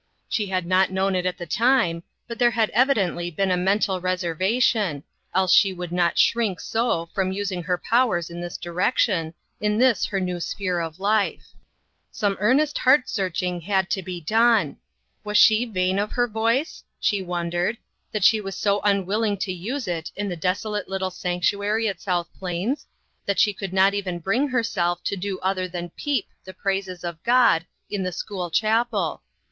She 0.27 0.47
had 0.47 0.65
not 0.65 0.89
known 0.89 1.13
it 1.15 1.27
at 1.27 1.37
the 1.37 1.45
time, 1.45 2.01
but 2.27 2.39
there 2.39 2.49
had 2.49 2.71
evidently 2.71 3.29
been 3.29 3.51
a 3.51 3.55
mental 3.55 4.01
reservation, 4.01 5.03
else 5.31 5.53
she 5.53 5.73
would 5.73 5.91
not 5.91 6.17
shrink 6.17 6.59
so 6.59 7.07
from 7.13 7.31
using 7.31 7.61
her 7.61 7.77
powers 7.77 8.31
in 8.31 8.41
this 8.41 8.57
direction, 8.57 9.35
in 9.59 9.77
this 9.77 10.07
her 10.07 10.19
new 10.19 10.39
sphere 10.39 10.79
of 10.79 10.99
life. 10.99 11.49
Some 12.09 12.35
earnest 12.39 12.79
heart 12.79 13.09
searching 13.09 13.61
had 13.61 13.91
to 13.91 14.01
be 14.01 14.19
done. 14.19 14.77
Was 15.23 15.37
she 15.37 15.65
vain 15.65 15.99
of 15.99 16.13
her 16.13 16.27
voice? 16.27 16.83
she 16.99 17.21
wondered, 17.21 17.77
that 18.11 18.23
she 18.23 18.37
STARTING 18.37 18.51
FOR 18.53 18.69
HOME. 18.79 18.93
223 19.05 19.31
was 19.35 19.37
so 19.37 19.37
unwilling 19.37 19.37
to 19.37 19.53
use 19.53 19.87
it 19.87 20.11
in 20.15 20.27
the 20.27 20.35
desolate 20.35 20.89
little 20.89 21.11
sanctuary 21.11 21.87
at 21.87 22.01
South 22.01 22.27
Plains; 22.39 22.87
that 23.27 23.37
she 23.37 23.53
could 23.53 23.71
not 23.71 23.93
even 23.93 24.17
bring 24.17 24.47
herself 24.47 25.03
to 25.03 25.15
do 25.15 25.37
other 25.41 25.67
than 25.67 25.91
peep 25.91 26.25
the 26.43 26.55
praises 26.55 27.03
of 27.03 27.21
God 27.23 27.67
in 27.91 28.01
the 28.01 28.11
school 28.11 28.49
chapel. 28.49 29.21